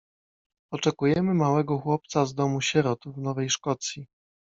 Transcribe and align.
Oczekujemy 0.73 1.33
małego 1.33 1.77
chłopca 1.79 2.25
z 2.25 2.33
Domu 2.33 2.61
Sierot, 2.61 2.99
w 3.05 3.17
Nowej 3.17 3.49
Szkocji. 3.49 4.07